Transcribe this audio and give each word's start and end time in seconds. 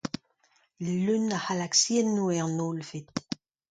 Leun 1.03 1.25
a 1.35 1.37
c'halaksiennoù 1.43 2.27
eo 2.37 2.47
an 2.47 2.61
Hollved. 2.63 3.07